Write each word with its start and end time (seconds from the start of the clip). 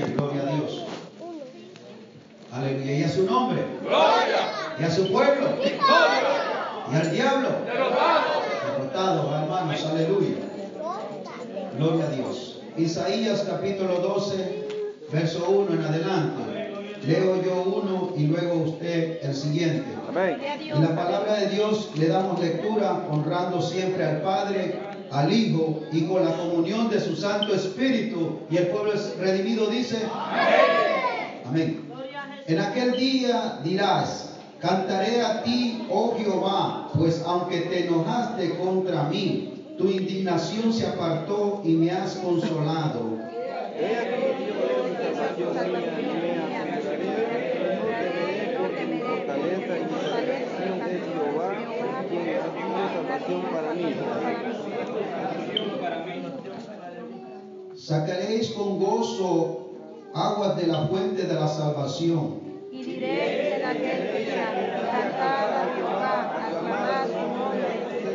Gloria 0.00 0.42
a 0.42 0.56
Dios. 0.56 0.84
Aleluya. 2.50 2.92
Y 2.96 3.02
a 3.02 3.08
su 3.10 3.24
nombre. 3.24 3.62
Y 4.78 4.82
a 4.84 4.90
su 4.90 5.12
pueblo. 5.12 5.48
Y 6.90 6.96
al 6.96 7.10
diablo. 7.10 7.48
Derrotado, 7.66 9.36
hermanos. 9.36 9.84
Aleluya. 9.84 10.36
Gloria 11.76 12.06
a 12.06 12.10
Dios. 12.10 12.60
Isaías 12.78 13.44
capítulo 13.46 13.98
12, 13.98 14.68
verso 15.12 15.46
1 15.50 15.74
en 15.74 15.84
adelante. 15.84 16.42
Leo 17.06 17.42
yo 17.42 17.62
uno 17.62 18.12
y 18.16 18.28
luego 18.28 18.62
usted 18.62 19.18
el 19.22 19.34
siguiente. 19.34 19.84
Amén. 20.08 20.40
En 20.42 20.80
la 20.80 20.96
palabra 20.96 21.34
de 21.34 21.48
Dios 21.48 21.90
le 21.96 22.08
damos 22.08 22.40
lectura 22.40 23.06
honrando 23.10 23.60
siempre 23.60 24.04
al 24.04 24.22
Padre, 24.22 24.78
al 25.12 25.32
Hijo 25.32 25.80
y 25.92 26.02
con 26.02 26.24
la 26.24 26.36
comunión 26.36 26.88
de 26.90 27.00
su 27.00 27.14
Santo 27.14 27.54
Espíritu. 27.54 28.40
Y 28.50 28.56
el 28.56 28.68
pueblo 28.68 28.94
es 28.94 29.16
redimido 29.18 29.66
dice, 29.66 29.98
Amén. 31.46 31.82
En 32.46 32.58
aquel 32.58 32.96
día 32.96 33.60
dirás, 33.62 34.30
cantaré 34.58 35.20
a 35.20 35.42
ti, 35.42 35.86
oh 35.90 36.16
Jehová, 36.16 36.90
pues 36.96 37.22
aunque 37.26 37.60
te 37.62 37.86
enojaste 37.86 38.56
contra 38.56 39.04
mí, 39.04 39.52
tu 39.78 39.88
indignación 39.88 40.72
se 40.72 40.86
apartó 40.86 41.62
y 41.64 41.72
me 41.72 41.90
has 41.90 42.16
consolado. 42.16 43.18
Para 53.52 53.74
mí. 53.74 54.61
Sacaréis 57.74 58.50
con 58.50 58.78
gozo 58.78 59.62
aguas 60.14 60.56
de 60.56 60.66
la 60.66 60.86
fuente 60.86 61.22
de 61.24 61.34
la 61.34 61.48
salvación. 61.48 62.40
Y 62.70 62.84
diréis 62.84 63.54
en 63.54 63.64
aquel 63.64 64.24
día, 64.24 64.46
cantad 64.92 65.48
a 65.56 65.74
Jehová, 65.74 66.14
aclamad 66.46 67.06
su 67.06 67.22
nombre, 67.36 67.68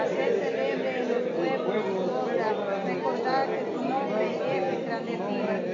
haced 0.00 0.42
celebre 0.42 1.02
en 1.02 1.08
los 1.08 1.22
pueblos 1.36 1.84
su 1.94 2.02
obra, 2.10 2.48
recordad 2.84 3.46
que 3.46 3.60
su 3.72 3.82
nombre 3.82 4.20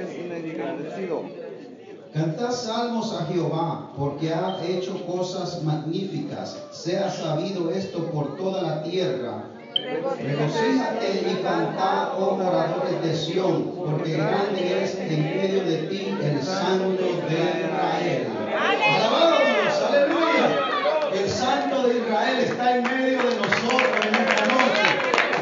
es 0.03 0.09
engrandecido. 0.45 1.23
Cantad 2.13 2.51
salmos 2.51 3.13
a 3.13 3.25
Jehová, 3.25 3.93
porque 3.97 4.33
ha 4.33 4.57
hecho 4.65 5.05
cosas 5.05 5.63
magníficas. 5.63 6.57
Sea 6.71 7.09
sabido 7.09 7.71
esto 7.71 8.05
por 8.11 8.37
toda 8.37 8.61
la 8.61 8.83
tierra. 8.83 9.56
Regocíjate 9.77 11.21
y 11.29 11.43
cantad, 11.43 12.19
oh 12.19 12.35
moradores 12.35 13.01
de 13.01 13.15
Sión, 13.15 13.73
porque 13.75 14.13
grande 14.13 14.83
es 14.83 14.95
en 14.95 15.23
medio 15.23 15.63
de 15.63 15.77
ti 15.87 16.17
el 16.19 16.41
Santo 16.41 16.89
de 16.89 17.11
Israel. 17.11 18.27
Alabado 18.57 19.35
Dios, 19.37 19.81
aleluya. 19.87 20.47
El 21.13 21.29
Santo 21.29 21.87
de 21.87 21.97
Israel 21.99 22.39
está 22.39 22.77
en 22.77 22.83
medio 22.83 23.17
de 23.19 23.35
nosotros 23.35 24.05
en 24.07 24.15
esta 24.15 24.45
noche. 24.45 24.85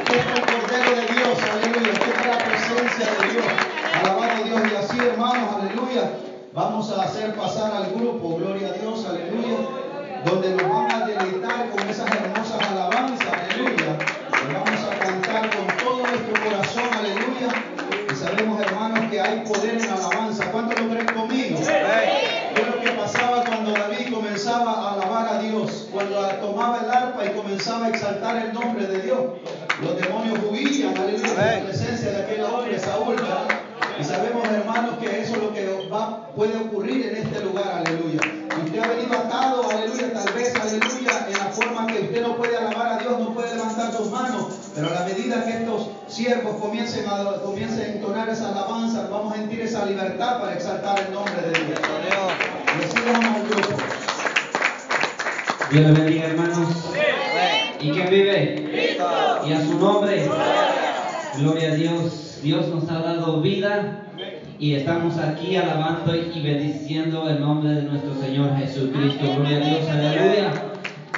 Aquí 0.02 0.14
está 0.18 0.34
el 0.34 0.46
Cordero 0.46 0.92
de 0.96 1.06
Dios, 1.14 1.36
aleluya. 1.52 1.92
Aquí 1.96 2.10
está 2.10 2.28
la 2.28 2.40
presencia 2.44 3.06
de 3.06 3.32
Dios. 3.32 3.46
Alabado 4.02 4.44
Dios. 4.44 4.62
Y 4.72 4.76
así, 4.76 4.98
hermanos, 5.00 5.50
aleluya. 5.62 6.12
Vamos 6.54 6.92
a 6.92 7.04
hacer 7.04 7.36
pasar 7.36 7.72
al 7.74 7.92
grupo, 7.92 8.36
gloria 8.38 8.70
a 8.70 8.74
Dios, 8.74 9.06
aleluya. 9.06 9.58
Donde 10.26 10.50
nos 10.56 10.70
van 10.70 10.92
a 10.92 11.06
deleitar 11.06 11.45
exaltar 50.86 51.06
el 51.08 51.14
nombre 51.14 51.42
de 51.42 51.66
Dios. 51.66 51.80
Dios 55.72 55.86
le 55.86 55.92
bendiga, 55.92 56.26
hermanos. 56.28 56.94
¿Y 57.80 57.92
quién 57.92 58.10
vive? 58.10 58.98
Y 59.48 59.54
a 59.54 59.62
su 59.62 59.80
nombre. 59.80 60.30
Gloria 61.38 61.72
a 61.72 61.76
Dios. 61.76 62.40
Dios 62.44 62.68
nos 62.68 62.90
ha 62.90 63.00
dado 63.00 63.42
vida 63.42 64.04
y 64.60 64.76
estamos 64.76 65.18
aquí 65.18 65.56
alabando 65.58 66.16
y 66.16 66.42
bendiciendo 66.42 67.28
el 67.30 67.42
nombre 67.42 67.72
de 67.72 67.82
nuestro 67.84 68.14
Señor 68.22 68.56
Jesucristo. 68.58 69.26
Gloria 69.36 69.58
a 69.58 69.60
Dios. 69.60 69.90
Aleluya. 69.90 70.52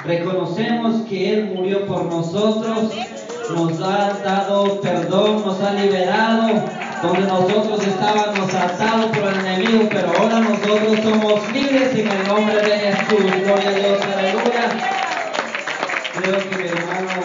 Reconocemos 0.04 1.02
que 1.02 1.34
Él 1.34 1.52
murió 1.54 1.84
por 1.86 2.04
nosotros, 2.04 2.92
nos 3.54 3.80
ha 3.82 4.18
dado 4.24 4.80
perdón, 4.80 5.44
nos 5.44 5.60
ha 5.60 5.72
liberado, 5.74 6.64
donde 7.02 7.20
nosotros 7.20 7.86
estábamos 7.86 8.52
atados 8.54 9.16
por 9.16 9.28
el 9.28 9.40
enemigo, 9.40 9.88
pero 9.90 10.12
ahora 10.18 10.40
nosotros 10.40 10.98
somos 11.02 11.52
libres 11.52 11.94
en 11.94 12.10
el 12.10 12.28
nombre 12.28 12.56
de 12.56 12.78
Jesús. 12.78 13.24
Gloria 13.44 13.68
a 13.68 13.72
Dios. 13.72 13.98
Aleluya. 14.02 14.68
Creo 16.20 16.38
que 16.38 16.56
mi 16.56 16.68
hermano, 16.68 17.17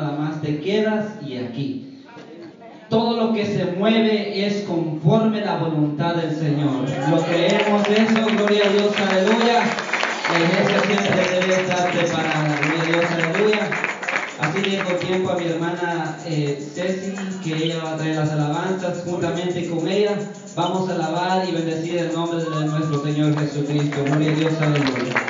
nada 0.00 0.16
más 0.18 0.40
te 0.40 0.60
quedas 0.60 1.06
y 1.26 1.36
aquí. 1.36 1.84
Todo 2.88 3.26
lo 3.26 3.34
que 3.34 3.44
se 3.44 3.66
mueve 3.78 4.46
es 4.46 4.62
conforme 4.62 5.42
la 5.42 5.56
voluntad 5.56 6.14
del 6.14 6.34
Señor. 6.34 6.88
Lo 7.10 7.22
creemos 7.22 7.86
eso, 7.86 8.26
gloria 8.34 8.64
a 8.64 8.72
Dios, 8.72 8.94
aleluya. 8.96 9.62
La 10.32 10.38
iglesia 10.38 10.80
siempre 10.86 11.40
debe 11.40 11.62
estar 11.62 11.90
preparada, 11.90 12.60
gloria 12.62 12.82
a 12.82 12.86
Dios, 12.86 13.04
aleluya. 13.12 13.70
Así 14.40 14.70
dejo 14.70 14.92
tiempo 14.94 15.30
a 15.30 15.36
mi 15.36 15.48
hermana 15.48 16.16
eh, 16.24 16.64
Ceci, 16.74 17.12
que 17.42 17.64
ella 17.64 17.82
va 17.82 17.92
a 17.92 17.96
traer 17.96 18.16
las 18.16 18.30
alabanzas. 18.30 19.02
Juntamente 19.04 19.68
con 19.68 19.86
ella 19.86 20.12
vamos 20.56 20.88
a 20.88 20.94
alabar 20.94 21.46
y 21.46 21.52
bendecir 21.52 21.98
el 21.98 22.12
nombre 22.12 22.38
de 22.38 22.66
nuestro 22.66 23.02
Señor 23.04 23.38
Jesucristo. 23.38 24.04
Gloria 24.04 24.30
a 24.30 24.34
Dios, 24.34 24.52
aleluya. 24.60 25.27